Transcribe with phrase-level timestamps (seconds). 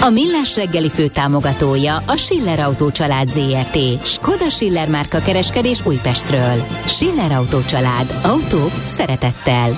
[0.00, 4.04] A Millás reggeli fő támogatója a Schiller Autó család ZRT.
[4.04, 6.64] Skoda Schiller márka kereskedés Újpestről.
[6.86, 8.14] Schiller Autó család.
[8.22, 9.76] Autók szeretettel.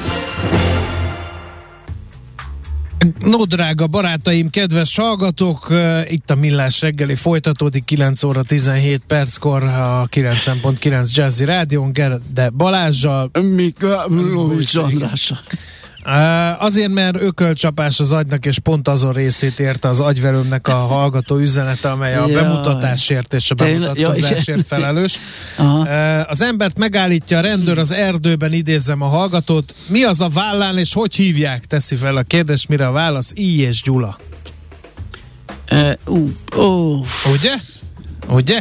[3.21, 5.67] No, drága barátaim, kedves hallgatók,
[6.09, 11.93] itt a Millás reggeli folytatódik 9 óra 17 perckor a 9.9 Jazzy Rádión,
[12.35, 15.39] de Balázsjal, Mika Lóvics Andrással.
[16.59, 21.91] Azért, mert ökölcsapás az agynak, és pont azon részét érte az agyverőmnek a hallgató üzenete,
[21.91, 22.35] amely a ja.
[22.43, 25.21] bemutatásért és a bemutatkozásért felelős.
[26.27, 29.75] Az embert megállítja a rendőr az erdőben, idézem a hallgatót.
[29.89, 31.65] Mi az a vállán, és hogy hívják?
[31.65, 33.33] Teszi fel a kérdés, mire a válasz?
[33.35, 34.19] I és Gyula.
[35.71, 37.07] Uh, uh, uh.
[37.33, 37.55] Ugye?
[38.29, 38.59] Ugye?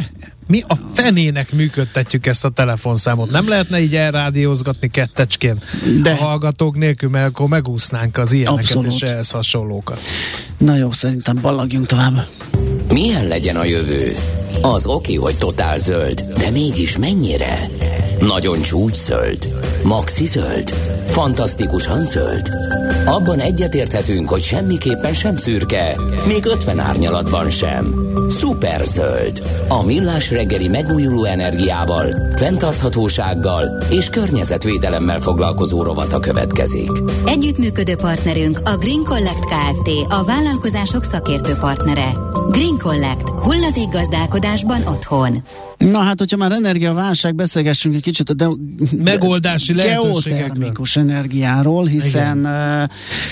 [0.48, 3.30] Mi a fenének működtetjük ezt a telefonszámot?
[3.30, 5.62] Nem lehetne így elrádiózgatni kettecskén
[6.02, 6.10] De.
[6.10, 8.92] a hallgatók nélkül, mert akkor megúsznánk az ilyeneket Abszolút.
[8.92, 10.00] és ehhez hasonlókat.
[10.58, 12.26] Na jó, szerintem ballagjunk tovább.
[12.92, 14.14] Milyen legyen a jövő?
[14.62, 17.68] Az oké, hogy totál zöld, de mégis mennyire?
[18.20, 19.54] Nagyon csúcs zöld?
[19.82, 20.70] Maxi zöld?
[21.06, 22.50] Fantasztikusan zöld?
[23.06, 27.94] Abban egyetérthetünk, hogy semmiképpen sem szürke, még 50 árnyalatban sem.
[28.28, 29.42] Szuper zöld.
[29.68, 36.90] A millás reggeli megújuló energiával, fenntarthatósággal és környezetvédelemmel foglalkozó rovata következik.
[37.26, 39.90] Együttműködő partnerünk a Green Collect Kft.
[40.08, 42.10] A vállalkozások szakértő partnere.
[42.50, 43.28] Green Collect.
[43.28, 45.42] Hulladék gazdálkodásban otthon.
[45.78, 48.48] Na hát, hogyha már energiaválság, beszélgessünk egy kicsit a de-
[48.96, 52.38] megoldási geotermikus energiáról, hiszen...
[52.38, 52.90] Uh,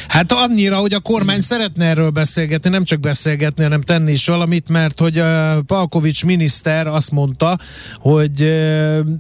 [0.09, 4.69] hát annyira, hogy a kormány szeretne erről beszélgetni, nem csak beszélgetni, hanem tenni is valamit,
[4.69, 7.59] mert hogy uh, Palkovics miniszter azt mondta,
[7.98, 8.65] hogy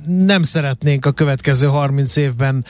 [0.06, 2.64] nem szeretnénk a következő 30 évben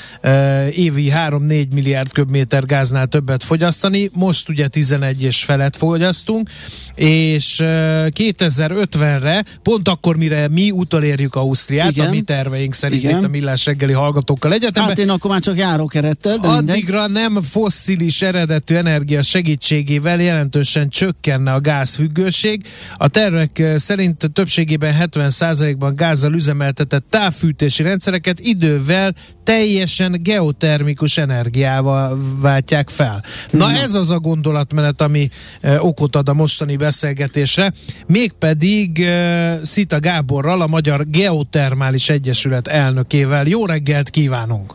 [0.70, 6.50] évi 3-4 milliárd köbméter gáznál többet fogyasztani, most ugye 11 és felett fogyasztunk,
[6.94, 7.66] és uh,
[8.14, 12.06] 2050-re, pont akkor, mire mi utolérjük Ausztriát, Igen.
[12.06, 13.18] a mi terveink szerint Igen.
[13.18, 14.96] itt a millás reggeli hallgatókkal egyetemben.
[14.96, 16.38] Hát én akkor már csak járok eredettel.
[16.42, 22.66] Addigra nem fosszilis eredetű energia segítségével jelentősen csökkenne a gázfüggőség.
[22.96, 29.14] A tervek szerint többségében 70%-ban gázzal üzemeltetett távfűtési rendszereket idővel
[29.46, 33.24] teljesen geotermikus energiával váltják fel.
[33.50, 35.28] Na, ez az a gondolatmenet, ami
[35.60, 37.72] e, okot ad a mostani beszélgetésre,
[38.06, 39.98] mégpedig e, Szita
[40.36, 43.46] Gáborral, a Magyar Geotermális Egyesület elnökével.
[43.46, 44.74] Jó reggelt kívánunk!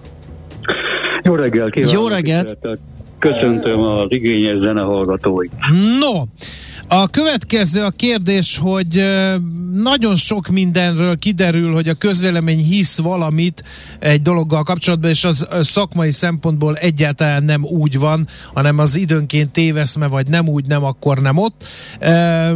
[1.24, 1.94] Jó reggelt kívánok!
[1.94, 2.58] Jó reggelt!
[3.20, 5.52] Köszöntöm az igényes zenehallgatóit!
[6.00, 6.24] No!
[6.94, 9.06] A következő a kérdés, hogy
[9.74, 13.64] nagyon sok mindenről kiderül, hogy a közvélemény hisz valamit
[14.00, 20.08] egy dologgal kapcsolatban, és az szakmai szempontból egyáltalán nem úgy van, hanem az időnként téveszme,
[20.08, 21.66] vagy nem úgy, nem akkor nem ott.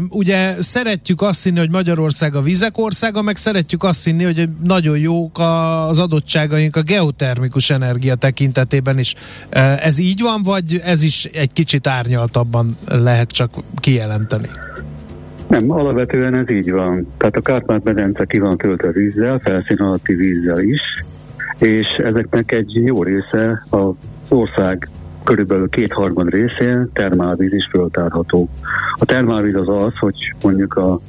[0.09, 4.97] Ugye szeretjük azt hinni, hogy Magyarország a vizek országa, meg szeretjük azt hinni, hogy nagyon
[4.97, 9.15] jók az adottságaink a geotermikus energia tekintetében is.
[9.79, 14.23] Ez így van, vagy ez is egy kicsit árnyaltabban lehet csak kijelenteni?
[14.29, 14.49] Jelenteni?
[15.47, 17.07] Nem, alapvetően ez így van.
[17.17, 20.81] Tehát a Kárpát-medence ki van töltve vízzel, felszín alatti vízzel is,
[21.59, 23.93] és ezeknek egy jó része az
[24.29, 24.89] ország
[25.23, 28.49] körülbelül kétharmad részén termálvíz is föltárható.
[28.95, 30.99] A termálvíz az az, hogy mondjuk a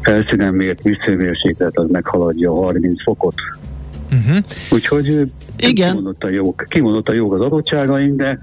[0.00, 3.34] felszínen mért vízhőmérséklet az meghaladja 30 fokot.
[4.12, 4.44] Uh-huh.
[4.70, 5.88] Úgyhogy igen.
[5.88, 8.38] kimondottan jók, kimondottan jók az adottságaink, de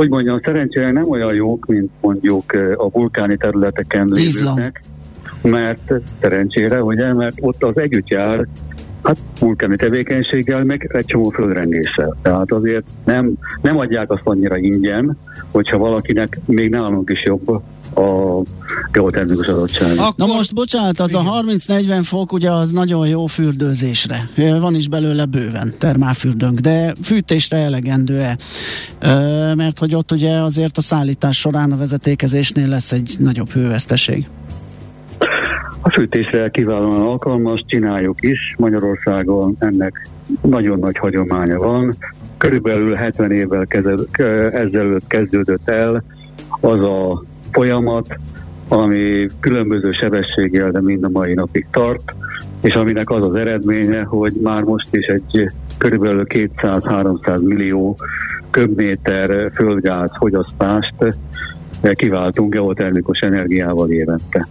[0.00, 4.82] hogy mondjam, szerencsére nem olyan jók, mint mondjuk a vulkáni területeken lévőknek,
[5.42, 8.46] mert szerencsére, ugye, mert ott az együtt jár
[9.02, 12.16] Hát vulkáni tevékenységgel, meg egy csomó földrengéssel.
[12.22, 13.32] Tehát azért nem,
[13.62, 15.18] nem adják azt annyira ingyen,
[15.50, 17.62] hogyha valakinek még nálunk is jobb
[17.94, 18.42] a
[18.92, 19.98] geotermikus adottság.
[19.98, 20.12] Akkor...
[20.16, 24.28] Na most bocsánat, az a 30-40 fok ugye az nagyon jó fürdőzésre.
[24.60, 28.38] Van is belőle bőven termálfürdőnk, de fűtésre elegendő-e?
[29.54, 34.28] Mert hogy ott ugye azért a szállítás során a vezetékezésnél lesz egy nagyobb hőveszteség.
[35.82, 38.54] A fűtésre kiválóan alkalmas, csináljuk is.
[38.58, 40.08] Magyarországon ennek
[40.42, 41.94] nagyon nagy hagyománya van.
[42.36, 43.66] Körülbelül 70 évvel
[44.52, 46.04] ezelőtt kezdődött el
[46.60, 48.18] az a folyamat,
[48.68, 52.14] ami különböző sebességgel, de mind a mai napig tart,
[52.60, 55.44] és aminek az az eredménye, hogy már most is egy
[55.78, 57.96] körülbelül 200-300 millió
[58.50, 60.94] köbméter földgáz fogyasztást
[61.94, 64.48] kiváltunk geotermikus energiával évente.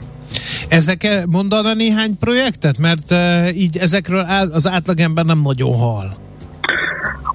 [0.67, 2.77] Ezek mondana néhány projektet?
[2.77, 6.17] Mert uh, így ezekről az átlagember nem nagyon hal.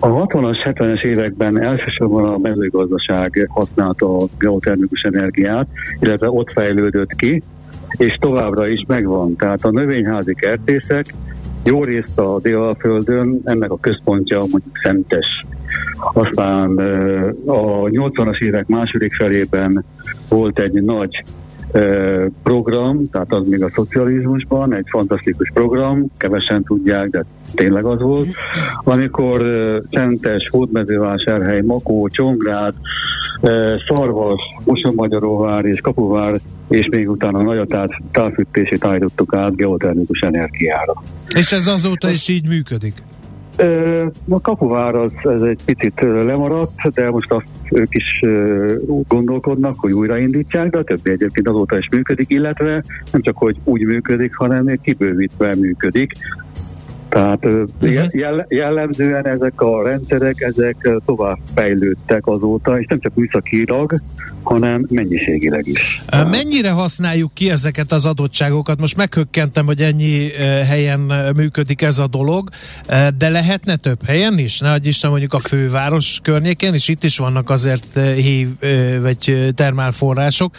[0.05, 5.67] A 60-as, 70-es években elsősorban a mezőgazdaság használta a geotermikus energiát,
[6.01, 7.43] illetve ott fejlődött ki,
[7.97, 9.37] és továbbra is megvan.
[9.37, 11.07] Tehát a növényházi kertészek
[11.65, 15.27] jó részt a Délalföldön, ennek a központja mondjuk Szentes.
[16.13, 16.79] Aztán
[17.47, 19.85] a 80-as évek második felében
[20.29, 21.25] volt egy nagy
[22.43, 27.25] program, tehát az még a szocializmusban, egy fantasztikus program, kevesen tudják, de
[27.55, 28.29] tényleg az volt,
[28.85, 29.43] amikor
[29.91, 32.75] Szentes, Hódmezővásárhely, Makó, Csongrád,
[33.87, 36.35] Szarvas, Mosonmagyaróvár és Kapuvár,
[36.69, 41.03] és még utána nagy a távfűtését állítottuk át geotermikus energiára.
[41.35, 42.95] És ez azóta is így működik?
[44.29, 48.21] A kapuvár az ez egy picit lemaradt, de most azt ők is
[49.09, 53.85] gondolkodnak, hogy újraindítják, de a többi egyébként azóta is működik, illetve nem csak, hogy úgy
[53.85, 56.13] működik, hanem kibővítve működik.
[57.09, 58.45] Tehát uh-huh.
[58.49, 63.93] jellemzően ezek a rendszerek, ezek tovább fejlődtek azóta, és nem csak műszakilag,
[64.45, 65.99] hanem mennyiségileg is.
[66.31, 68.81] Mennyire használjuk ki ezeket az adottságokat?
[68.81, 70.29] Most meghökkentem, hogy ennyi
[70.67, 71.01] helyen
[71.37, 72.49] működik ez a dolog,
[73.19, 74.59] de lehetne több helyen is?
[74.59, 78.49] Ne adj Isten mondjuk a főváros környékén, és itt is vannak azért hív
[79.01, 80.57] vagy termálforrások,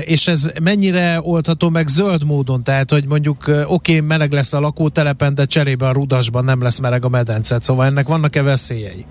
[0.00, 2.64] és ez mennyire oldható meg zöld módon?
[2.64, 6.78] Tehát, hogy mondjuk oké, okay, meleg lesz a lakótelepen, de cserébe a rudasban nem lesz
[6.78, 9.04] meleg a medence, szóval ennek vannak-e veszélyei?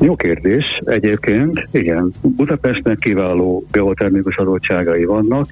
[0.00, 0.64] Jó kérdés.
[0.84, 5.46] Egyébként, igen, Budapestnek kiváló geotermikus adottságai vannak,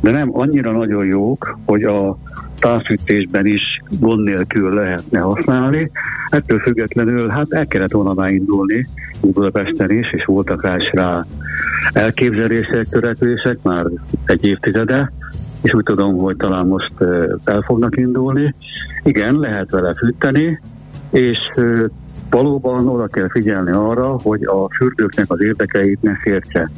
[0.00, 2.18] de nem annyira nagyon jók, hogy a
[2.58, 3.62] távfűtésben is
[4.00, 5.90] gond nélkül lehetne használni.
[6.28, 8.86] Ettől függetlenül hát el kellett volna már indulni
[9.20, 11.24] Budapesten is, és voltak rá is rá
[11.92, 13.84] elképzelések, törekvések már
[14.24, 15.12] egy évtizede,
[15.62, 16.94] és úgy tudom, hogy talán most
[17.44, 18.54] el fognak indulni.
[19.02, 20.60] Igen, lehet vele fűteni,
[21.10, 21.38] és
[22.30, 26.70] valóban oda kell figyelni arra, hogy a fürdőknek az érdekeit ne sértse.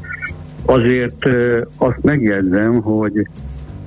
[0.65, 1.29] Azért
[1.77, 3.27] azt megjegyzem, hogy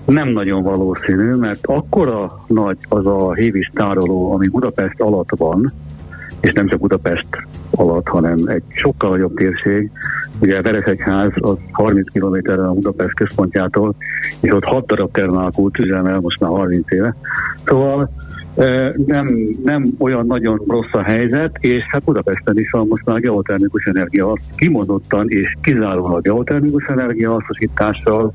[0.05, 5.71] nem nagyon valószínű, mert akkora nagy az a hévis tároló, ami Budapest alatt van,
[6.39, 7.27] és nem csak Budapest
[7.71, 9.91] alatt, hanem egy sokkal nagyobb térség.
[10.39, 13.95] Ugye a Veresegyház az 30 kilométerre a Budapest központjától,
[14.39, 17.15] és ott 6 darab termálkút üzemel most már 30 éve.
[17.65, 18.11] Szóval
[19.05, 23.83] nem, nem olyan nagyon rossz a helyzet, és hát Budapesten is van most már geotermikus
[23.83, 28.33] energia, kimondottan és kizárólag geotermikus energia hasznosítással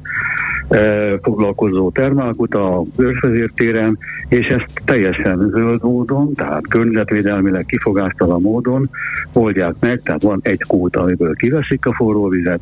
[1.22, 8.90] foglalkozó termálkut a Őrsvezértéren, és ezt teljesen zöld módon, tehát környezetvédelmileg kifogástalan módon
[9.32, 12.60] oldják meg, tehát van egy kút, amiből kiveszik a forró vizet,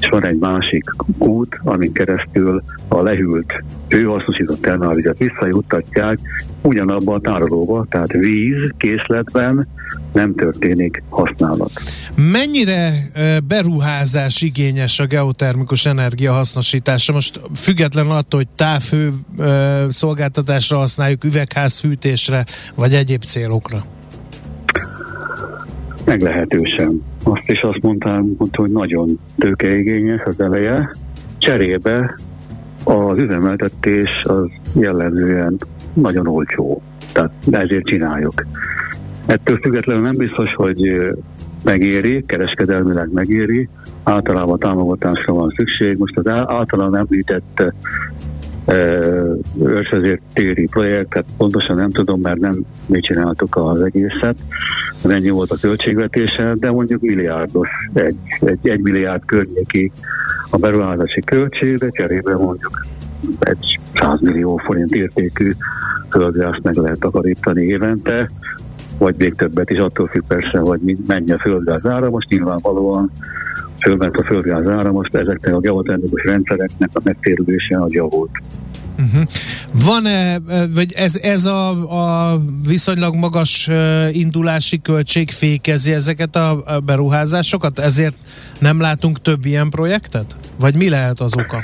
[0.00, 0.84] és van egy másik
[1.18, 6.18] út, amin keresztül a lehűlt hőhasznosított termálvizet visszajuttatják
[6.62, 9.68] ugyanabba a tárolóba, tehát víz készletben
[10.12, 11.70] nem történik használat.
[12.16, 12.92] Mennyire
[13.48, 17.12] beruházás igényes a geotermikus energia hasznosítása?
[17.12, 19.12] Most független attól, hogy távhő
[19.88, 23.84] szolgáltatásra használjuk, üvegházfűtésre, vagy egyéb célokra?
[26.06, 27.02] Meglehetősen.
[27.24, 30.90] Azt is azt mondtam, mondta, hogy nagyon tőkeigényes az eleje.
[31.38, 32.14] Cserébe
[32.84, 35.56] az üzemeltetés az jellemzően
[35.92, 36.82] nagyon olcsó.
[37.12, 38.46] Tehát ezért csináljuk.
[39.26, 41.12] Ettől függetlenül nem biztos, hogy
[41.64, 43.68] megéri, kereskedelmileg megéri,
[44.02, 45.98] általában támogatásra van szükség.
[45.98, 47.72] Most az általán említett
[49.62, 54.38] őrsvezért téri projektet, pontosan nem tudom, mert nem mi csináltuk az egészet,
[55.02, 59.92] ennyi volt a költségvetése, de mondjuk milliárdos, egy, egy, egy milliárd környéki
[60.50, 62.86] a beruházási költség, de cserébe mondjuk
[63.38, 65.52] egy 100 millió forint értékű
[66.10, 68.30] földgázt meg lehet takarítani évente,
[68.98, 72.10] vagy még többet is, attól függ persze, hogy mennyi a földgáz ára.
[72.10, 73.10] Most nyilvánvalóan
[73.80, 78.30] fölment a földgáz ára, most ezeknek a geotermikus rendszereknek a megtérülése az javult.
[78.98, 79.22] Uh-huh.
[79.84, 80.38] Van-e,
[80.74, 83.70] vagy ez, ez a, a viszonylag magas
[84.12, 87.78] indulási költség fékezi ezeket a, beruházásokat?
[87.78, 88.18] Ezért
[88.58, 90.36] nem látunk több ilyen projektet?
[90.58, 91.62] Vagy mi lehet az oka?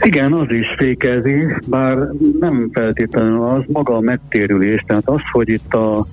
[0.00, 1.96] Igen, az is fékezi, bár
[2.40, 6.06] nem feltétlenül az, maga a megtérülés, tehát az, hogy itt a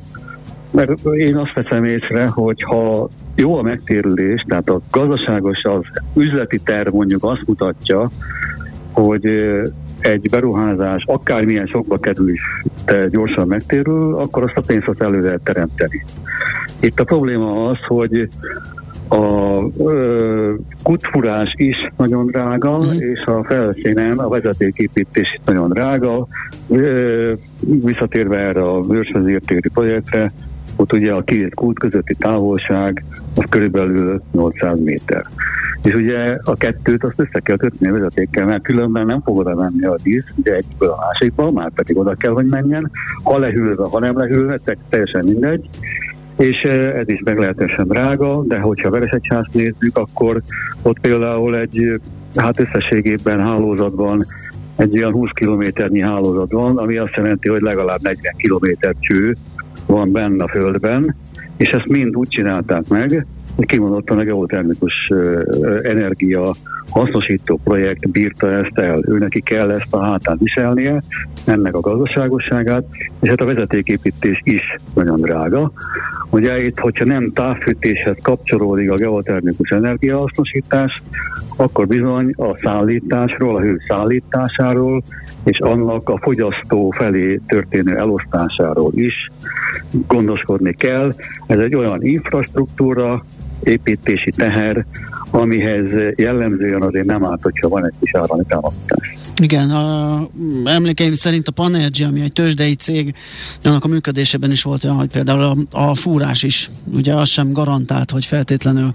[0.72, 5.84] mert én azt veszem észre, hogy ha jó a megtérülés, tehát a gazdaságos, az
[6.16, 8.10] üzleti terv mondjuk azt mutatja,
[8.92, 9.26] hogy
[10.00, 12.42] egy beruházás akármilyen sokba kerül is,
[12.86, 16.06] de gyorsan megtérül, akkor azt a pénzt azt elő lehet teremteni.
[16.80, 18.28] Itt a probléma az, hogy
[19.08, 22.98] a ö, kutfurás is nagyon drága, mm.
[22.98, 26.28] és a felszínen a vezetéképítés is nagyon drága.
[26.70, 30.32] Ö, visszatérve erre a vőrsvezértéri projektre,
[30.76, 33.04] ott ugye a két kút közötti távolság
[33.36, 35.26] az körülbelül 800 méter.
[35.84, 39.56] És ugye a kettőt azt össze kell kötni a vezetékkel, mert különben nem fog oda
[39.56, 42.92] menni a dísz, ugye egyből a másikba, már pedig oda kell, hogy menjen.
[43.24, 44.60] Ha lehűlve, ha nem lehűlve,
[44.90, 45.70] teljesen mindegy
[46.42, 50.42] és ez is meglehetősen drága, de hogyha Veresegyházt nézzük, akkor
[50.82, 52.02] ott például egy,
[52.36, 54.26] hát összességében hálózatban
[54.76, 59.36] egy olyan 20 kilométernyi hálózat van, ami azt jelenti, hogy legalább 40 kilométer cső
[59.92, 61.16] van benne a földben,
[61.58, 65.12] és ezt mind úgy csinálták meg, hogy kimondottan a geotermikus
[65.84, 66.54] energia
[66.90, 69.00] hasznosító projekt bírta ezt el.
[69.08, 71.04] Ő neki kell ezt a hátán viselnie,
[71.46, 72.84] ennek a gazdaságosságát,
[73.20, 75.72] és hát a vezetéképítés is nagyon drága.
[76.30, 81.02] Ugye itt, hogyha nem távfűtéshez kapcsolódik a geotermikus energiahasznosítás,
[81.56, 85.04] akkor bizony a szállításról, a hő szállításáról
[85.44, 89.28] és annak a fogyasztó felé történő elosztásáról is
[90.08, 91.12] gondoskodni kell.
[91.48, 93.24] Ez egy olyan infrastruktúra,
[93.64, 94.86] építési teher,
[95.32, 99.16] amihez jellemzően azért nem árt, hogyha van egy kis állami támogatás.
[99.42, 100.28] Igen, a,
[100.66, 103.14] emlékeim szerint a Panergy, ami egy tőzsdei cég,
[103.64, 105.56] annak a működésében is volt olyan, hogy például a,
[105.90, 108.94] a fúrás is, ugye az sem garantált, hogy feltétlenül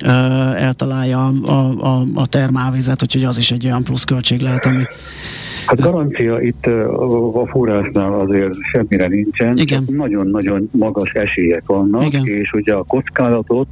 [0.00, 0.08] ö,
[0.54, 1.52] eltalálja a,
[1.86, 4.82] a, a termálvizet, úgyhogy az is egy olyan pluszköltség lehet, ami
[5.66, 6.66] Hát garancia itt
[7.32, 9.58] a fúrásnál azért semmire nincsen.
[9.58, 9.84] Igen.
[9.90, 12.26] Nagyon-nagyon magas esélyek vannak, Igen.
[12.26, 13.66] és ugye a kockázatot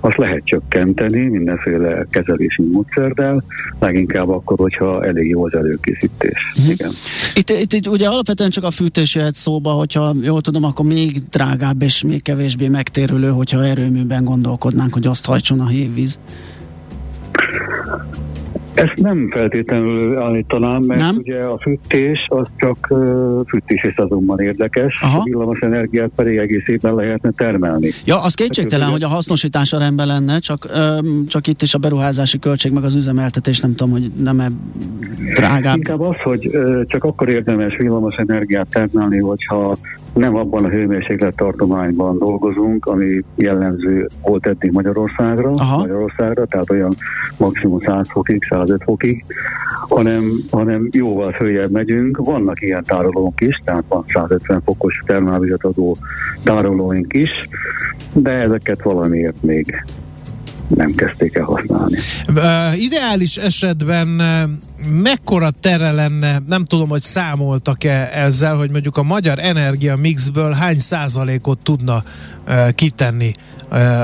[0.00, 3.44] azt lehet csökkenteni mindenféle kezelési módszerrel,
[3.78, 6.52] leginkább akkor, hogyha elég jó az előkészítés.
[6.56, 6.72] Uh-huh.
[6.72, 6.90] Igen.
[7.34, 11.22] Itt, itt, itt ugye alapvetően csak a fűtés jöhet szóba, hogyha jól tudom, akkor még
[11.30, 16.18] drágább és még kevésbé megtérülő, hogyha erőműben gondolkodnánk, hogy azt hajtson a hévíz.
[18.76, 21.16] Ezt nem feltétlenül állítanám, mert nem?
[21.16, 25.18] ugye a fűtés az csak uh, fűtési szezonban érdekes, Aha.
[25.18, 27.90] a villamos energiát pedig egész évben lehetne termelni.
[28.04, 32.38] Ja, az kétségtelen, hogy a hasznosítása rendben lenne, csak, um, csak itt is a beruházási
[32.38, 34.48] költség, meg az üzemeltetés nem tudom, hogy nem-e
[35.34, 35.76] drágább.
[35.76, 39.76] Inkább az, hogy uh, csak akkor érdemes villamos energiát termelni, hogyha
[40.16, 45.76] nem abban a hőmérséklet tartományban dolgozunk, ami jellemző volt eddig Magyarországra, Aha.
[45.76, 46.94] Magyarországra, tehát olyan
[47.36, 49.24] maximum 100 fokig, 105 fokig,
[49.88, 52.16] hanem, hanem jóval följebb megyünk.
[52.16, 55.96] Vannak ilyen tárolónk is, tehát van 150 fokos termálvizet adó
[56.42, 57.48] tárolóink is,
[58.12, 59.84] de ezeket valamiért még
[60.68, 61.96] nem kezdték el használni.
[62.76, 64.08] Ideális esetben
[65.02, 70.78] mekkora tere lenne, nem tudom, hogy számoltak-e ezzel, hogy mondjuk a magyar energia mixből hány
[70.78, 72.04] százalékot tudna
[72.74, 73.34] kitenni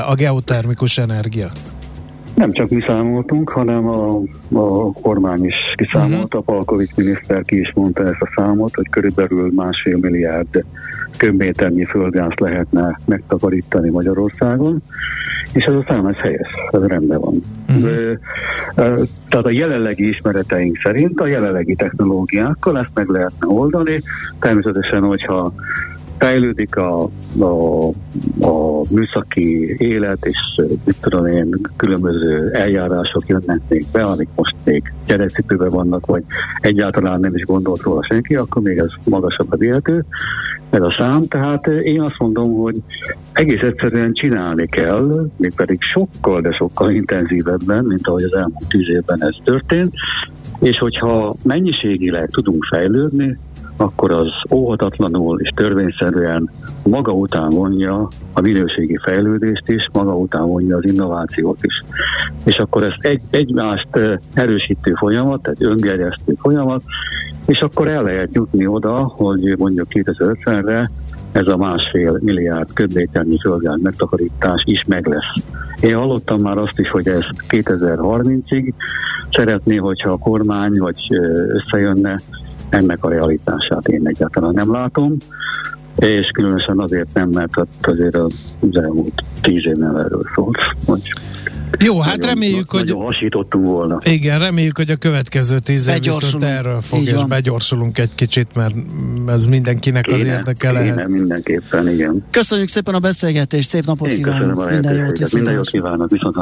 [0.07, 1.50] a geotermikus energia?
[2.35, 4.21] Nem csak mi számoltunk, hanem a,
[4.53, 6.45] a kormány is kiszámolta, uh-huh.
[6.45, 10.65] Palkovics miniszter ki is mondta ezt a számot, hogy körülbelül másfél milliárd
[11.17, 14.83] köbméternyi földgáz lehetne megtakarítani Magyarországon,
[15.53, 17.43] és ez a szám ez helyes, ez rendben van.
[17.69, 18.19] Uh-huh.
[19.29, 24.03] Tehát a jelenlegi ismereteink szerint a jelenlegi technológiákkal ezt meg lehetne oldani,
[24.41, 25.53] természetesen, hogyha
[26.23, 27.88] fejlődik a, a,
[28.41, 30.38] a műszaki élet, és
[30.85, 36.23] mit tudom én, különböző eljárások jönnek még be, amik most még gyerekcipőben vannak, vagy
[36.61, 40.05] egyáltalán nem is gondolt róla senki, akkor még ez magasabb a éltő,
[40.71, 41.23] ez a szám.
[41.29, 42.76] Tehát én azt mondom, hogy
[43.33, 49.23] egész egyszerűen csinálni kell, mégpedig sokkal, de sokkal intenzívebben, mint ahogy az elmúlt tíz évben
[49.23, 49.95] ez történt,
[50.61, 53.38] és hogyha mennyiségileg tudunk fejlődni,
[53.76, 56.50] akkor az óhatatlanul és törvényszerűen
[56.83, 61.83] maga után vonja a minőségi fejlődést is, maga után vonja az innovációt is.
[62.45, 63.88] És akkor ezt egy, egymást
[64.35, 66.83] erősítő folyamat, tehát öngerjesztő folyamat,
[67.47, 70.91] és akkor el lehet jutni oda, hogy mondjuk 2050-re
[71.33, 75.45] ez a másfél milliárd köbméternyi földgáz megtakarítás is meg lesz.
[75.81, 78.73] Én hallottam már azt is, hogy ez 2030-ig
[79.31, 81.07] szeretné, hogyha a kormány vagy
[81.49, 82.19] összejönne
[82.73, 85.17] ennek a realitását én egyáltalán nem látom,
[85.97, 87.52] és különösen azért nem, mert
[87.83, 88.33] azért az
[88.73, 90.59] elmúlt tíz év nem erről szólt.
[90.87, 91.12] Hogy
[91.79, 92.85] Jó, hát nagyon, reméljük, hogy...
[92.85, 93.99] Nagyon hasítottunk volna.
[94.05, 98.75] Igen, reméljük, hogy a következő tíz év viszont erről fog, és begyorsulunk egy kicsit, mert
[99.26, 101.09] ez mindenkinek kéne, az érdeke kéne, lehet.
[101.09, 102.25] mindenképpen, igen.
[102.31, 106.37] Köszönjük szépen a beszélgetést, szép napot Én kívánok, minden jót, minden jót kívánok, viszont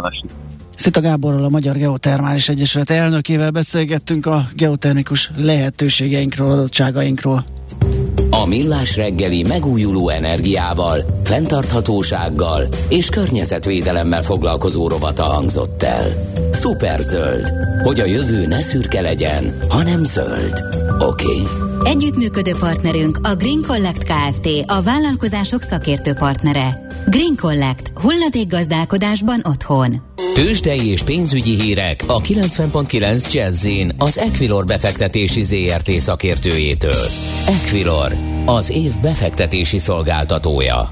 [0.74, 7.44] Szita Gáborral, a Magyar Geotermális Egyesület elnökével beszélgettünk a geotermikus lehetőségeinkről, adottságainkról.
[8.40, 16.32] A Millás reggeli megújuló energiával, fenntarthatósággal és környezetvédelemmel foglalkozó rovata hangzott el.
[16.52, 20.62] Superzöld, hogy a jövő ne szürke legyen, hanem zöld.
[21.00, 21.26] Oké?
[21.26, 21.42] Okay?
[21.84, 24.48] Együttműködő partnerünk a Green Collect Kft.
[24.66, 26.86] a vállalkozások szakértő partnere.
[27.06, 27.92] Green Collect.
[28.48, 29.96] gazdálkodásban otthon.
[30.34, 33.66] Tőzsdei és pénzügyi hírek a 90.9 jazz
[33.98, 37.06] az Equilor befektetési ZRT szakértőjétől.
[37.46, 40.90] Equilor, az év befektetési szolgáltatója.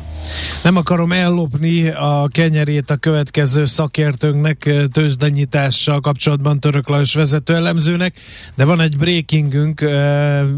[0.62, 8.20] Nem akarom ellopni a kenyerét a következő szakértőnknek tőzsdenyítással kapcsolatban Török Lajos vezető elemzőnek,
[8.56, 9.80] de van egy breakingünk,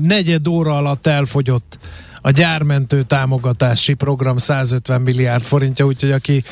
[0.00, 1.78] negyed óra alatt elfogyott
[2.22, 6.44] a gyármentő támogatási program 150 milliárd forintja, úgyhogy aki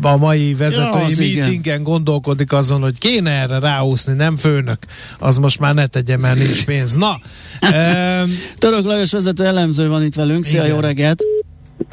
[0.00, 4.78] a mai vezetői ja, meetingen gondolkodik azon, hogy kéne erre ráúszni, nem főnök,
[5.18, 6.94] az most már ne tegye, mert nincs pénz.
[6.94, 7.20] Na!
[7.60, 8.24] e-
[8.58, 10.74] Török Lajos vezető elemző van itt velünk, szia, igen.
[10.74, 11.22] jó reggelt!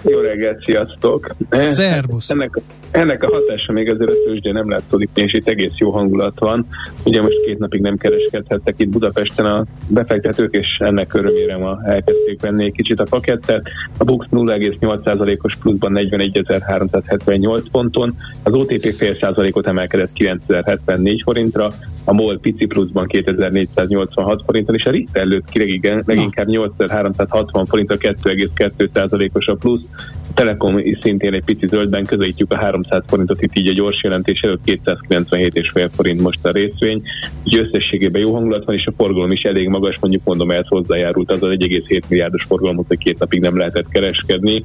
[0.03, 1.35] Jó reggelt, sziasztok!
[1.51, 2.29] Szerbusz!
[2.29, 2.59] Ennek,
[2.91, 6.65] ennek a hatása még azért a tőzsdén nem látszik, és itt egész jó hangulat van.
[7.03, 12.41] Ugye most két napig nem kereskedhettek itt Budapesten a befektetők, és ennek örömére ma elkezdték
[12.41, 13.71] venni egy kicsit a pakettet.
[13.97, 21.71] A Bux 0,8%-os pluszban 41.378 ponton, az OTP fél százalékot emelkedett 9074 forintra,
[22.09, 27.97] a MOL pici pluszban 2486 forinton, és a Richter előtt ki leginkább 8360 forint a
[27.97, 29.81] 2,2%-os a plusz.
[30.29, 34.03] A Telekom is szintén egy pici zöldben közelítjük a 300 forintot, itt így a gyors
[34.03, 37.01] jelentés előtt 297,5 forint most a részvény,
[37.43, 41.31] úgyhogy összességében jó hangulat van, és a forgalom is elég magas, mondjuk mondom, ehhez hozzájárult
[41.31, 44.63] az az 1,7 milliárdos forgalom, hogy két napig nem lehetett kereskedni.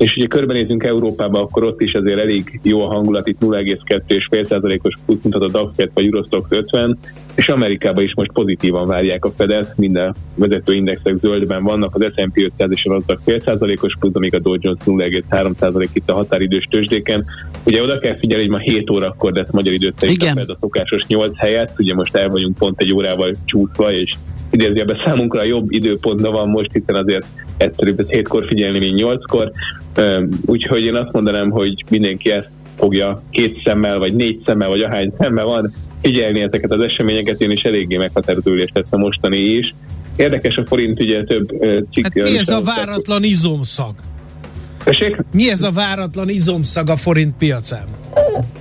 [0.00, 5.22] És ugye körbenézünk Európába, akkor ott is azért elég jó a hangulat, itt 0,2,5%-os plusz
[5.22, 6.98] mutat a DAX vagy Eurostox 50,
[7.34, 12.42] és Amerikában is most pozitívan várják a Fedet, minden vezető indexek zöldben vannak, az S&P
[12.42, 17.24] 500 is adtak fél százalékos plusz, amíg a Dow Jones 0,3 itt a határidős tőzsdéken.
[17.66, 21.06] Ugye oda kell figyelni, hogy ma 7 órakor lesz magyar időt a Fed a szokásos
[21.06, 24.14] 8 helyet, ugye most el vagyunk pont egy órával csúszva, és
[24.50, 29.50] idézőjelben számunkra jobb időpontban van most, hiszen azért egyszerűbb ez hétkor figyelni, mint nyolckor.
[30.46, 35.12] Úgyhogy én azt mondanám, hogy mindenki ezt fogja két szemmel, vagy négy szemmel, vagy ahány
[35.20, 35.72] szemmel van
[36.02, 39.74] figyelni ezeket az eseményeket, én is eléggé meghatározó ülést a mostani is.
[40.16, 41.48] Érdekes a forint, ugye több
[41.92, 42.02] cikk...
[42.02, 43.94] Hát mi ez a váratlan izomszag?
[44.84, 45.24] Tessék?
[45.32, 47.84] Mi ez a váratlan izomszag a forint piacán?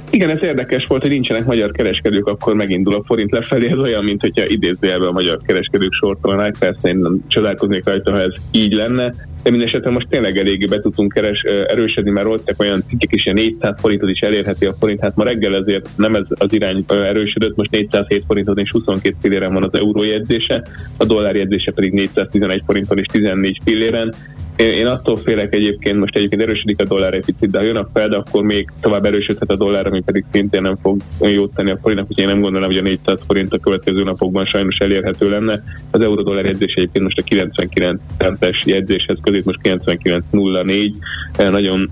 [0.09, 3.71] Igen, ez érdekes volt, hogy nincsenek magyar kereskedők, akkor megindul a forint lefelé.
[3.71, 6.55] Ez olyan, mint hogyha idézőjelben a magyar kereskedők sortalanák.
[6.59, 9.13] Persze én nem csodálkoznék rajta, ha ez így lenne.
[9.43, 13.37] De mindesetre most tényleg eléggé be tudtunk keres, erősödni, mert voltak olyan cikkek is, ilyen
[13.37, 14.99] 400 forintot is elérheti a forint.
[14.99, 19.53] Hát ma reggel ezért nem ez az irány erősödött, most 407 forintot és 22 pilléren
[19.53, 20.63] van az euró jegyzése,
[20.97, 24.13] a dollár jegyzése pedig 411 forinton és 14 pilléren.
[24.59, 27.75] Én, én attól félek egyébként, most egyébként erősödik a dollár egy picit, de ha jön
[27.75, 31.71] a Fed, akkor még tovább erősödhet a dollár, ami pedig szintén nem fog jót tenni
[31.71, 35.29] a forintnak, úgyhogy én nem gondolom, hogy a 400 forint a következő napokban sajnos elérhető
[35.29, 35.63] lenne.
[35.91, 40.93] Az euró-dollár jegyzés egyébként most a 99 centes jegyzéshez között most 99.04,
[41.37, 41.91] eh, nagyon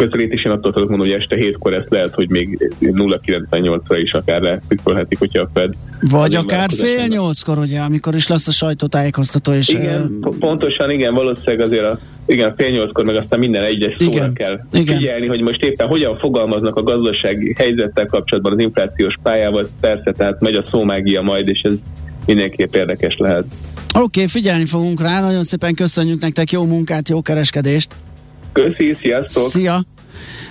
[0.00, 4.40] és én attól tudok mondani, hogy este hétkor ezt lehet, hogy még 0,98-ra is akár
[4.40, 5.74] lefikölhetik, hogyha a Fed.
[6.10, 9.52] Vagy akár fél nyolckor, ugye, amikor is lesz a sajtótájékoztató.
[9.52, 10.34] És igen, uh...
[10.38, 14.60] pontosan, igen, valószínűleg azért a igen, fél nyolckor meg aztán minden egyes szóra igen, kell
[14.72, 14.96] igen.
[14.96, 20.40] figyelni, hogy most éppen hogyan fogalmaznak a gazdasági helyzettel kapcsolatban az inflációs pályával, persze, tehát
[20.40, 21.74] megy a szómágia majd, és ez
[22.26, 23.44] mindenképp érdekes lehet.
[23.94, 27.94] Oké, okay, figyelni fogunk rá, nagyon szépen köszönjük nektek, jó munkát, jó kereskedést!
[28.52, 29.50] Köszi, sziasztok!
[29.50, 29.84] Szia!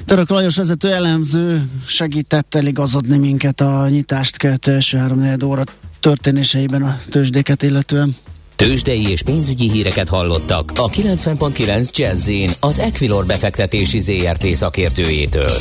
[0.06, 5.64] Török Lajos vezető elemző segített eligazodni minket a nyitást követő első három óra
[6.00, 8.16] történéseiben a tőzsdéket illetően.
[8.62, 15.52] Tőzsdei és pénzügyi híreket hallottak a 90.9 jazz az Equilor befektetési ZRT szakértőjétől.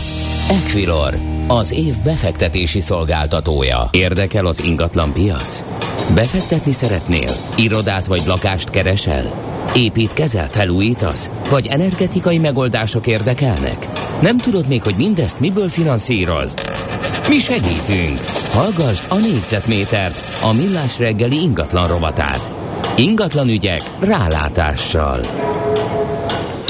[0.50, 3.88] Equilor, az év befektetési szolgáltatója.
[3.90, 5.62] Érdekel az ingatlan piac?
[6.14, 7.30] Befektetni szeretnél?
[7.56, 9.32] Irodát vagy lakást keresel?
[9.76, 11.30] Építkezel, felújítasz?
[11.50, 13.86] Vagy energetikai megoldások érdekelnek?
[14.22, 16.70] Nem tudod még, hogy mindezt miből finanszírozd?
[17.28, 18.20] Mi segítünk!
[18.50, 22.59] Hallgassd a négyzetmétert, a millás reggeli ingatlan rovatát.
[22.96, 25.20] Ingatlan ügyek rálátással.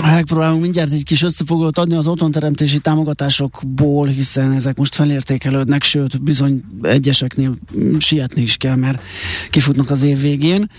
[0.02, 6.62] Megpróbálunk mindjárt egy kis összefoglalót adni az otthonteremtési támogatásokból, hiszen ezek most felértékelődnek, sőt, bizony
[6.82, 7.54] egyeseknél
[7.98, 9.02] sietni is kell, mert
[9.50, 10.70] kifutnak az év végén.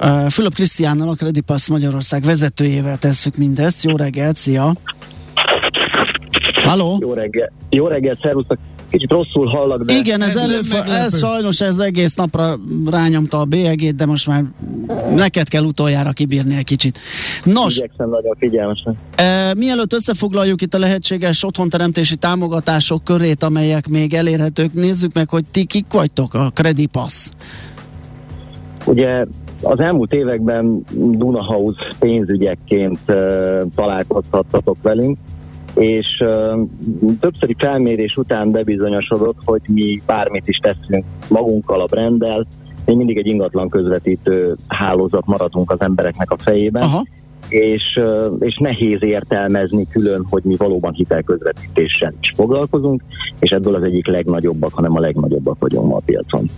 [0.00, 3.84] Uh, Fülöp Krisztiánnal, a Credipass Magyarország vezetőjével tesszük mindezt.
[3.84, 4.72] Jó reggelt, szia!
[6.62, 6.98] Halló?
[7.00, 8.58] Jó reggel, jó reggel, szervusztok!
[8.90, 9.92] Kicsit rosszul hallak, de...
[9.98, 14.44] Igen, ez, ez, előf- ez sajnos ez egész napra rányomta a bélyegét, de most már
[15.14, 16.98] neked kell utoljára kibírni egy kicsit.
[17.44, 18.96] Nos, Igyekszem nagyon figyelmesen.
[19.14, 25.44] E, mielőtt összefoglaljuk itt a lehetséges otthonteremtési támogatások körét, amelyek még elérhetők, nézzük meg, hogy
[25.50, 27.28] ti kik vagytok a Credipass.
[28.84, 29.24] Ugye
[29.62, 33.16] az elmúlt években Dunahouse pénzügyekként uh,
[33.74, 35.18] találkozhattatok velünk,
[35.80, 36.24] és
[37.20, 42.46] többszöri felmérés után bebizonyosodott, hogy mi bármit is teszünk magunkkal, a brenddel,
[42.84, 47.04] még mindig egy ingatlan közvetítő hálózat maradunk az embereknek a fejében, Aha.
[47.48, 48.00] És,
[48.38, 53.02] és nehéz értelmezni külön, hogy mi valóban hitelközvetítéssel is foglalkozunk,
[53.38, 56.50] és ebből az egyik legnagyobbak, hanem a legnagyobbak vagyunk ma a piacon.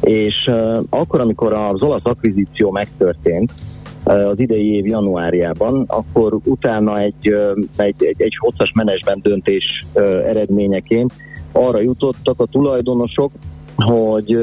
[0.00, 0.50] És
[0.90, 3.52] akkor, amikor az olasz akvizíció megtörtént,
[4.02, 7.34] az idei év januárjában, akkor utána egy,
[7.76, 9.86] egy, egy, egy hosszas menedzsment döntés
[10.26, 11.12] eredményeként
[11.52, 13.30] arra jutottak a tulajdonosok,
[13.76, 14.38] hogy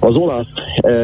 [0.00, 0.46] az olasz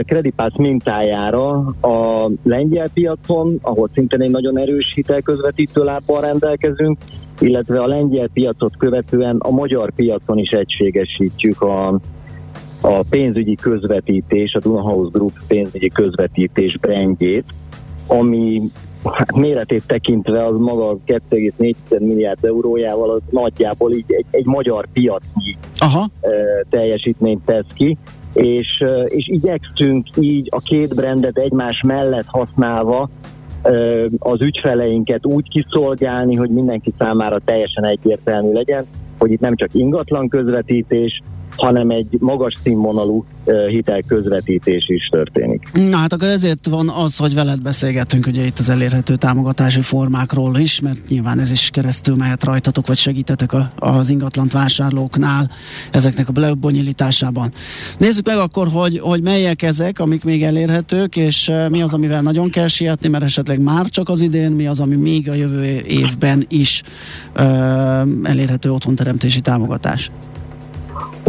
[0.05, 6.99] kredipász mintájára a lengyel piacon, ahol szintén egy nagyon erős hitelközvetítő lábbal rendelkezünk,
[7.41, 12.01] illetve a lengyel piacot követően a magyar piacon is egységesítjük a,
[12.81, 17.45] a pénzügyi közvetítés, a Dunahouse Group pénzügyi közvetítés brandjét,
[18.07, 18.63] ami
[19.05, 25.57] hát méretét tekintve az maga 2,4 milliárd eurójával az nagyjából így egy, egy magyar piacnyi
[25.79, 26.09] Aha.
[26.71, 27.97] teljesítményt tesz ki,
[28.35, 33.09] és, és igyekszünk így a két brandet egymás mellett használva
[34.19, 38.85] az ügyfeleinket úgy kiszolgálni, hogy mindenki számára teljesen egyértelmű legyen,
[39.19, 41.23] hogy itt nem csak ingatlan közvetítés,
[41.61, 43.25] hanem egy magas színvonalú
[43.69, 45.69] hitelközvetítés is történik.
[45.73, 50.57] Na hát akkor ezért van az, hogy veled beszélgetünk ugye itt az elérhető támogatási formákról
[50.57, 55.51] is, mert nyilván ez is keresztül mehet rajtatok, vagy segítetek a, az ingatlant vásárlóknál
[55.91, 57.53] ezeknek a lebonyolításában.
[57.99, 62.51] Nézzük meg akkor, hogy, hogy melyek ezek, amik még elérhetők, és mi az, amivel nagyon
[62.51, 66.45] kell sietni, mert esetleg már csak az idén, mi az, ami még a jövő évben
[66.49, 66.83] is
[67.37, 67.45] uh,
[68.23, 70.11] elérhető otthonteremtési támogatás.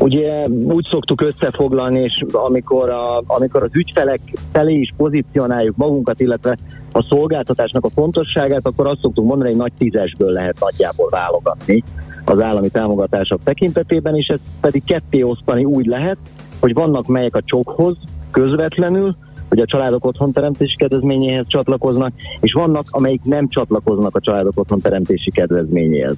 [0.01, 4.19] Ugye úgy szoktuk összefoglalni, és amikor, a, amikor az ügyfelek
[4.51, 6.57] felé is pozícionáljuk magunkat, illetve
[6.91, 11.83] a szolgáltatásnak a fontosságát, akkor azt szoktuk mondani, hogy nagy tízesből lehet nagyjából válogatni
[12.25, 16.17] az állami támogatások tekintetében, és ez pedig ketté osztani úgy lehet,
[16.59, 17.97] hogy vannak melyek a csokhoz
[18.31, 19.15] közvetlenül,
[19.51, 26.15] hogy a családok otthonteremtési kedvezményéhez csatlakoznak, és vannak, amelyik nem csatlakoznak a családok otthonteremtési kedvezményéhez.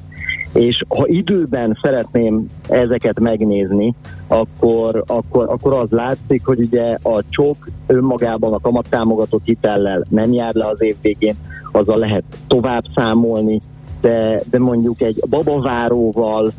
[0.54, 3.94] És ha időben szeretném ezeket megnézni,
[4.28, 10.54] akkor, akkor, akkor az látszik, hogy ugye a csok önmagában a kamattámogatott hitellel nem jár
[10.54, 11.36] le az év végén,
[11.72, 13.60] azzal lehet tovább számolni,
[14.02, 16.52] de, de mondjuk egy babaváróval,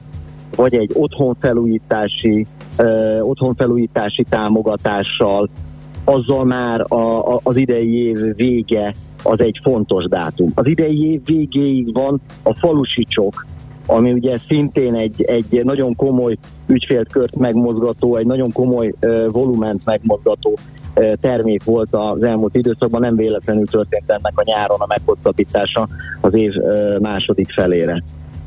[0.56, 5.48] vagy egy otthonfelújítási, ö, otthonfelújítási támogatással,
[6.04, 10.48] azzal már a, a, az idei év vége az egy fontos dátum.
[10.54, 13.46] Az idei év végéig van a falusi csok,
[13.86, 16.36] ami ugye szintén egy, egy nagyon komoly
[16.66, 20.58] ügyfélkört megmozgató, egy nagyon komoly uh, volument megmozgató
[20.94, 25.88] uh, termék volt az elmúlt időszakban, nem véletlenül történt ennek a nyáron a meghosszabbítása
[26.20, 28.02] az év uh, második felére.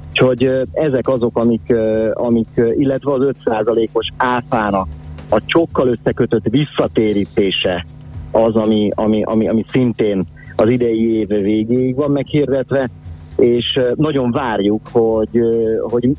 [0.10, 4.88] Úgyhogy uh, ezek azok, amik, uh, amik illetve az 5%-os áfának
[5.30, 7.86] a csokkal összekötött visszatérítése
[8.32, 10.24] az, ami, ami, ami, ami szintén
[10.56, 12.90] az idei év végéig van meghirdetve,
[13.38, 15.40] és nagyon várjuk, hogy,
[15.82, 16.10] hogy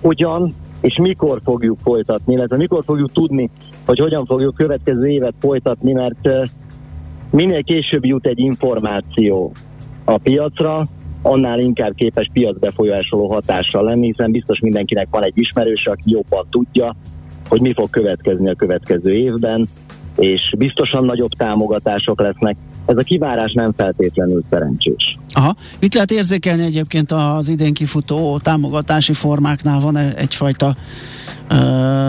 [0.00, 3.50] hogyan és mikor fogjuk folytatni, illetve mikor fogjuk tudni,
[3.86, 6.28] hogy hogyan fogjuk következő évet folytatni, mert
[7.30, 9.52] minél később jut egy információ
[10.04, 10.82] a piacra,
[11.22, 16.96] annál inkább képes piacbefolyásoló hatással lenni, hiszen biztos mindenkinek van egy ismerős, aki jobban tudja,
[17.48, 19.68] hogy mi fog következni a következő évben,
[20.16, 22.56] és biztosan nagyobb támogatások lesznek.
[22.88, 25.18] Ez a kivárás nem feltétlenül szerencsés.
[25.32, 25.56] Aha.
[25.80, 29.80] Mit lehet érzékelni egyébként az idén kifutó támogatási formáknál?
[29.80, 30.76] Van egyfajta
[31.48, 31.54] ö,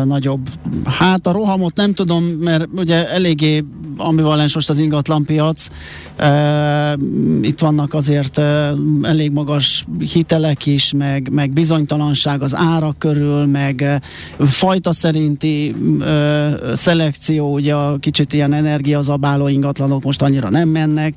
[0.05, 0.49] nagyobb,
[0.85, 3.63] hát a rohamot nem tudom, mert ugye eléggé
[3.99, 5.67] ambivalens most az ingatlanpiac.
[6.15, 6.97] E,
[7.41, 13.81] itt vannak azért e, elég magas hitelek is, meg, meg bizonytalanság az árak körül, meg
[13.81, 14.01] e,
[14.37, 21.13] fajta szerinti e, szelekció, ugye a kicsit ilyen energiazabáló ingatlanok most annyira nem mennek.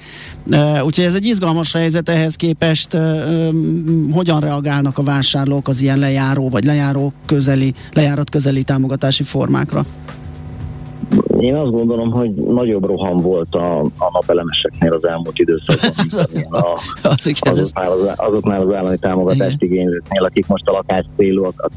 [0.85, 2.97] Úgyhogy ez egy izgalmas helyzet ehhez képest?
[4.12, 9.85] Hogyan reagálnak a vásárlók az ilyen lejáró vagy lejáró közeli, lejárat közeli támogatási formákra?
[11.38, 16.12] Én azt gondolom, hogy nagyobb roham volt a, a napelemeseknél az elmúlt időszakban, mint
[16.51, 21.73] a, az, azoknál, az, azoknál az állami támogatást igénylőknél, akik most a lakás célúakat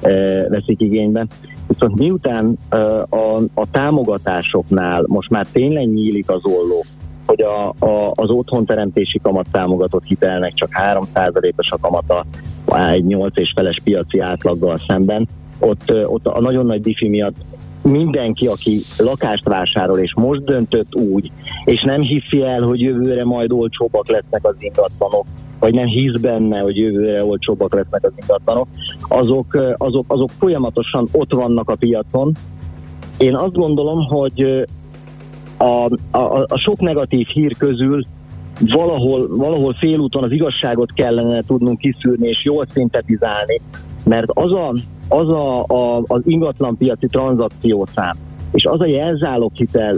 [0.00, 0.10] e,
[0.48, 1.26] veszik igénybe.
[1.68, 6.84] Viszont miután e, a, a támogatásoknál most már tényleg nyílik az olló,
[7.26, 12.24] hogy a, a, az otthonteremtési kamat támogatott hitelnek csak 3%-os a kamata
[12.92, 15.28] egy 8 és feles piaci átlaggal szemben,
[15.58, 17.36] ott, ott a nagyon nagy diffi miatt
[17.82, 21.30] mindenki, aki lakást vásárol, és most döntött úgy,
[21.64, 25.26] és nem hiszi el, hogy jövőre majd olcsóbbak lesznek az ingatlanok,
[25.58, 28.68] vagy nem hisz benne, hogy jövőre olcsóbbak lesznek az ingatlanok,
[29.08, 32.32] azok, azok, azok folyamatosan ott vannak a piacon.
[33.18, 34.66] Én azt gondolom, hogy
[35.60, 38.04] a, a, a sok negatív hír közül
[38.60, 43.60] valahol, valahol félúton az igazságot kellene tudnunk kiszűrni és jól szintetizálni,
[44.04, 44.74] mert az a,
[45.08, 48.12] az a, a, az ingatlanpiaci tranzakciószám,
[48.52, 49.96] és az a jelzáloghitel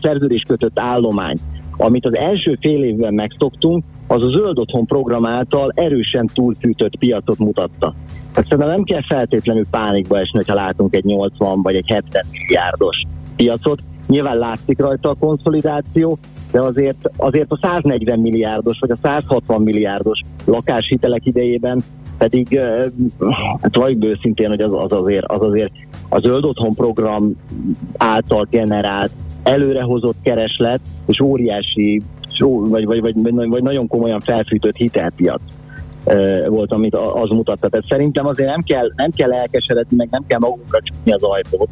[0.00, 1.36] szerződés kötött állomány,
[1.76, 7.38] amit az első fél évben megszoktunk, az a zöld otthon program által erősen túlfűtött piacot
[7.38, 7.94] mutatta.
[8.32, 12.96] Tehát szerintem nem kell feltétlenül pánikba esni, ha látunk egy 80 vagy egy 70 milliárdos
[13.36, 13.80] piacot.
[14.06, 16.18] Nyilván látszik rajta a konszolidáció,
[16.52, 21.82] de azért, azért a 140 milliárdos vagy a 160 milliárdos lakáshitelek idejében
[22.18, 22.60] pedig
[23.62, 25.72] hát valljuk őszintén, hogy az, az, azért, az azért
[26.08, 27.32] a zöld otthon program
[27.96, 29.10] által generált
[29.42, 32.02] előrehozott kereslet és óriási
[32.38, 35.40] vagy, vagy, vagy, vagy, vagy nagyon komolyan felfűtött hitelpiac
[36.48, 37.68] volt, amit az mutatta.
[37.68, 41.68] Tehát szerintem azért nem kell, nem kell elkeseredni, meg nem kell magunkra csukni az ajtót,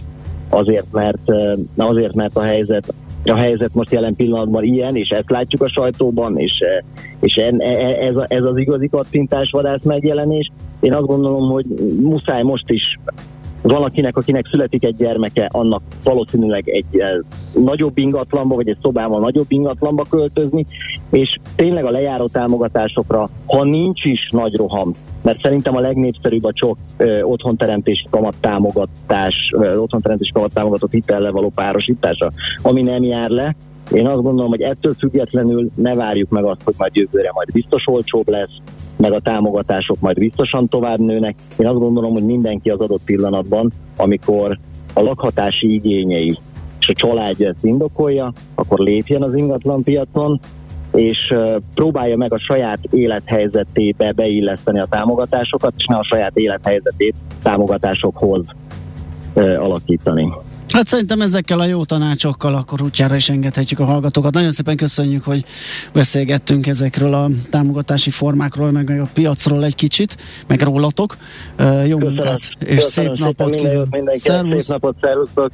[0.55, 1.33] azért mert,
[1.77, 2.95] azért, mert a helyzet
[3.33, 6.53] a helyzet most jelen pillanatban ilyen, és ezt látjuk a sajtóban, és,
[7.21, 10.51] és en, e, e, ez, ez az igazi kattintás vadász megjelenés.
[10.81, 11.65] Én azt gondolom, hogy
[12.03, 12.99] muszáj most is
[13.69, 17.03] valakinek, akinek születik egy gyermeke, annak valószínűleg egy
[17.53, 20.67] nagyobb ingatlanba, vagy egy szobával nagyobb ingatlanba költözni,
[21.11, 26.53] és tényleg a lejáró támogatásokra, ha nincs is nagy roham, mert szerintem a legnépszerűbb a
[26.53, 32.31] csok ö, otthonteremtési kamat támogatás, ö, otthonteremtési kamat támogatott hitellel való párosítása,
[32.63, 33.57] ami nem jár le.
[33.93, 37.87] Én azt gondolom, hogy ettől függetlenül ne várjuk meg azt, hogy majd jövőre majd biztos
[37.87, 38.57] olcsóbb lesz,
[39.05, 41.35] meg a támogatások majd biztosan tovább nőnek.
[41.57, 44.59] Én azt gondolom, hogy mindenki az adott pillanatban, amikor
[44.93, 46.39] a lakhatási igényei
[46.81, 50.41] és a családja ezt indokolja, akkor lépjen az ingatlan piacon,
[50.93, 51.35] és
[51.75, 58.47] próbálja meg a saját élethelyzetébe beilleszteni a támogatásokat, és ne a saját élethelyzetét támogatásokhoz
[59.35, 60.33] alakítani.
[60.75, 64.33] Hát szerintem ezekkel a jó tanácsokkal akkor útjára is engedhetjük a hallgatókat.
[64.33, 65.45] Nagyon szépen köszönjük, hogy
[65.93, 71.17] beszélgettünk ezekről a támogatási formákról, meg a piacról egy kicsit, meg rólatok.
[71.59, 74.61] Uh, jó munkát, és Köszönöm szép napot kívánok.
[74.61, 75.51] Szép napot, szervusztok!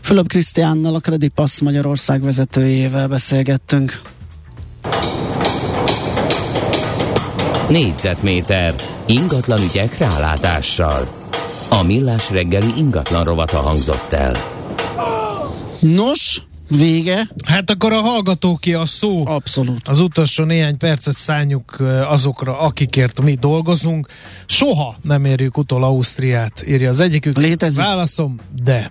[0.00, 1.00] Fülöp Krisztiánnal, a
[1.34, 4.00] Pass Magyarország vezetőjével beszélgettünk.
[7.68, 8.74] Négyzetméter
[9.06, 11.25] ingatlan ügyek rálátással.
[11.68, 14.32] A millás reggeli ingatlan rovata hangzott el.
[15.78, 17.28] Nos, vége.
[17.44, 19.26] Hát akkor a hallgatóké a szó.
[19.26, 19.88] Abszolút.
[19.88, 21.76] Az utolsó néhány percet szálljuk
[22.08, 24.08] azokra, akikért mi dolgozunk.
[24.46, 27.36] Soha nem érjük utol Ausztriát, írja az egyikük.
[27.36, 27.82] Létezik.
[27.82, 28.90] Válaszom, de.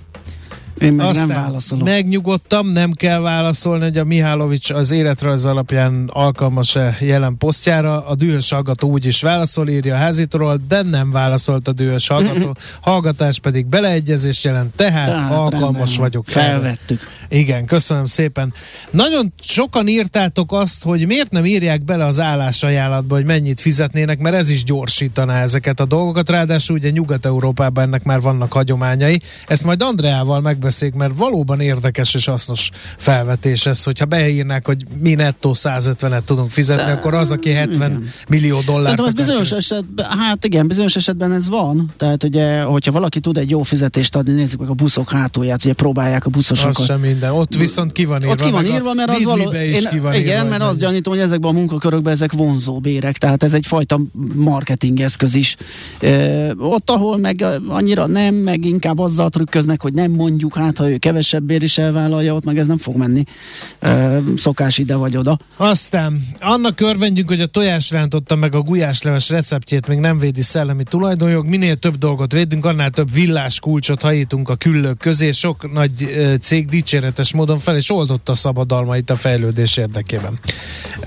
[0.82, 1.84] Én meg Aztán nem válaszolok.
[1.84, 8.08] megnyugodtam, nem kell válaszolni, hogy a Mihálovics az életrajz alapján alkalmas-e jelen posztjára.
[8.08, 12.56] A dühös hallgató úgy is válaszol, írja a házitról, de nem válaszolt a dühös hallgató.
[12.82, 15.98] Hallgatás pedig beleegyezést jelent, tehát, Tehát alkalmas rendben.
[15.98, 16.26] vagyok.
[16.36, 16.42] erre.
[16.50, 17.00] Felvettük.
[17.30, 18.54] Igen, köszönöm szépen.
[18.90, 24.36] Nagyon sokan írtátok azt, hogy miért nem írják bele az állásajánlatba, hogy mennyit fizetnének, mert
[24.36, 26.30] ez is gyorsítaná ezeket a dolgokat.
[26.30, 29.22] Ráadásul ugye Nyugat-Európában ennek már vannak hagyományai.
[29.48, 35.14] Ezt majd Andreával megbeszéljük, mert valóban érdekes és hasznos felvetés ez, hogyha beírnák, hogy mi
[35.14, 38.10] nettó 150-et tudunk fizetni, akkor az, aki 70 Igen.
[38.30, 41.92] millió dollárt Szerintem bizonyos esetben, hát igen, bizonyos esetben ez van.
[41.98, 45.74] Tehát ugye, hogyha valaki tud egy jó fizetést adni, nézzük meg a buszok hátulját, ugye
[45.74, 46.86] próbálják a Az buszosokat.
[46.86, 47.32] sem minden.
[47.32, 48.32] Ott viszont ki van írva.
[48.32, 49.44] Ott ki van írva, mert az való...
[49.44, 52.32] Lidl-be is Én, ki van igen, írva, mert azt gyanítom, hogy ezekben a munkakörökben ezek
[52.32, 54.00] vonzó bérek, tehát ez egyfajta
[54.36, 55.56] marketing eszköz is.
[56.00, 60.88] E, ott, ahol meg annyira nem, meg inkább azzal trükköznek, hogy nem mondjuk mondjuk, hát
[60.88, 63.24] ha ő kevesebbért is elvállalja, ott meg ez nem fog menni.
[63.80, 65.40] Ö, szokás ide vagy oda.
[65.58, 71.46] Aztán annak örvendjük, hogy a tojásrántotta meg a gulyásleves receptjét még nem védi szellemi tulajdonjog.
[71.46, 75.32] Minél több dolgot védünk, annál több villás kulcsot hajítunk a küllők közé.
[75.32, 76.10] Sok nagy
[76.42, 80.40] cég dicséretes módon fel és oldotta szabadalmait a fejlődés érdekében.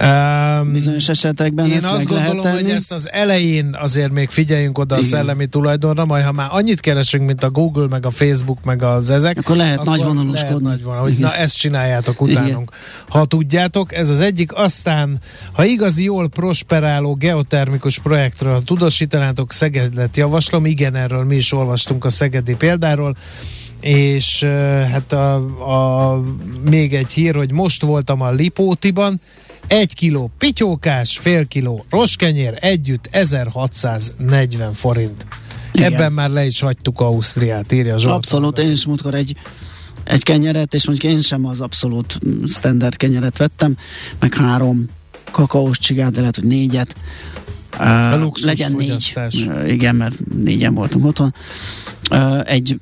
[0.01, 2.63] Um, Bizonyos esetekben én ezt azt gondolom, tenni.
[2.63, 5.07] hogy ezt az elején azért még figyeljünk oda Igen.
[5.07, 8.83] a szellemi tulajdonra, majd ha már annyit keresünk, mint a Google, meg a Facebook, meg
[8.83, 10.69] az ezek, akkor lehet nagy vonaloskodni.
[10.69, 12.49] Nagy vonal, hogy na ezt csináljátok utánunk.
[12.49, 12.69] Igen.
[13.09, 14.53] Ha tudjátok, ez az egyik.
[14.53, 15.19] Aztán,
[15.53, 22.11] ha igazi jól prosperáló geotermikus projektről tudósítanátok, Szegedet javaslom, igen, erről mi is olvastunk a
[22.11, 23.17] szegedi példáról,
[23.81, 24.51] és uh,
[24.91, 25.35] hát a,
[26.15, 26.23] a,
[26.71, 29.21] még egy hír, hogy most voltam a Lipótiban,
[29.69, 35.27] egy kiló pityókás, fél kiló roskenyér együtt 1640 forint.
[35.73, 35.93] Igen.
[35.93, 38.15] Ebben már le is hagytuk Ausztriát, írja Zsolt.
[38.15, 39.37] Abszolút, én is múltkor egy
[40.05, 43.77] egy kenyeret, és mondjuk én sem az abszolút standard kenyeret vettem,
[44.19, 44.87] meg három
[45.31, 46.95] kakaós csigát, de lehet, hogy négyet.
[47.79, 49.15] Uh, legyen négy.
[49.17, 51.35] Uh, igen, mert négyen voltunk otthon.
[52.11, 52.81] Uh, egy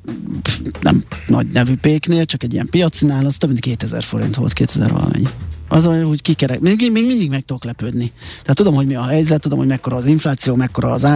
[0.81, 4.92] nem nagy nevű péknél, csak egy ilyen piacinál, az több mint 2000 forint volt, 2000
[4.92, 5.29] valamennyi
[5.68, 6.61] az, hogy kikerek.
[6.61, 8.12] Még, még mindig meg tudok lepődni.
[8.40, 11.07] Tehát tudom, hogy mi a helyzet, tudom, hogy mekkora az infláció, mekkora az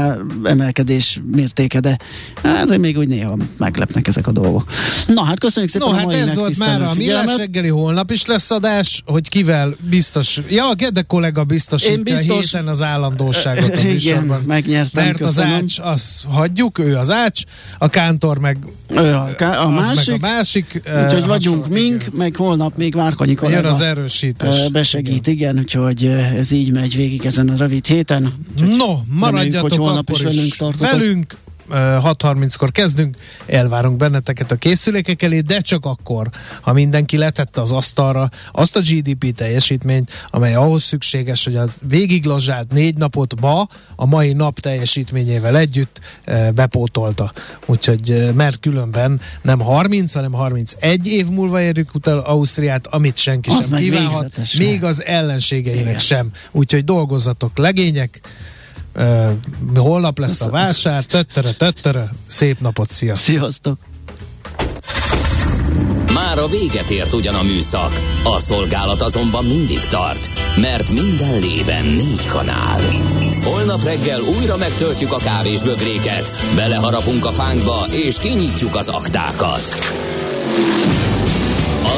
[0.44, 1.98] emelkedés mértéke, de
[2.42, 4.64] ezért még úgy néha meglepnek ezek a dolgok.
[5.06, 8.50] Na hát köszönjük szépen no, hát ez volt már a Millás reggeli, holnap is lesz
[8.50, 10.40] adás, hogy kivel biztos.
[10.48, 15.52] Ja, a Gede kollega biztosítja Én biztos, héten az állandóságot a Igen, megnyertem, Mert köszönöm.
[15.52, 17.42] az ács, az hagyjuk, ő az ács,
[17.78, 18.56] a kántor meg
[18.88, 19.28] ő a,
[19.62, 20.82] a, másik, meg a másik.
[21.04, 23.60] Úgyhogy vagyunk mink, meg holnap még Várkonyi kollega.
[23.60, 24.70] Jön az erősít Besegítés.
[24.72, 25.35] Besegít, igen.
[25.35, 26.05] igen, úgyhogy
[26.37, 28.35] ez így megy végig ezen a rövid héten.
[28.76, 30.90] no, maradjatok hogy holnap is velünk tartotok.
[30.90, 31.37] Velünk
[31.70, 36.28] 6.30-kor kezdünk, elvárunk benneteket a készülékek elé, de csak akkor,
[36.61, 42.24] ha mindenki letette az asztalra azt a GDP teljesítményt, amely ahhoz szükséges, hogy az végig
[42.24, 46.00] lazsált négy napot ma a mai nap teljesítményével együtt
[46.54, 47.33] bepótolta.
[47.66, 53.68] Úgyhogy, mert különben nem 30, hanem 31 év múlva érjük utal Ausztriát, amit senki az
[53.68, 55.98] sem kívánhat, még az ellenségeinek Igen.
[55.98, 56.30] sem.
[56.50, 58.20] Úgyhogy dolgozzatok legények,
[58.94, 59.31] Uh,
[59.74, 63.35] holnap lesz a vásár, töttere, töttere, szép napot, sziasztok!
[63.35, 63.79] Sziasztok!
[66.14, 71.85] Már a véget ért ugyan a műszak, a szolgálat azonban mindig tart, mert minden lében
[71.85, 72.81] négy kanál.
[73.44, 79.62] Holnap reggel újra megtöltjük a kávés bögréket, beleharapunk a fánkba és kinyitjuk az aktákat.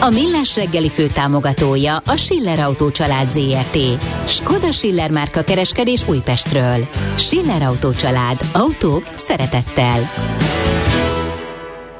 [0.00, 3.78] A Millás reggeli fő támogatója a Schiller Autó család ZRT.
[4.26, 6.88] Skoda Schiller márka kereskedés Újpestről.
[7.16, 8.40] Schiller Autó család.
[8.52, 10.00] Autók szeretettel.